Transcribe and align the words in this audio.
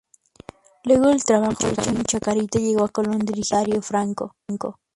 Luego 0.83 1.09
del 1.09 1.23
trabajo 1.23 1.67
hecho 1.67 1.91
en 1.91 2.01
Chacarita, 2.05 2.57
llega 2.57 2.83
a 2.83 2.87
Colón 2.87 3.19
dirigido 3.19 3.51
por 3.59 3.67
Darío 3.67 3.81
Franco. 3.83 4.35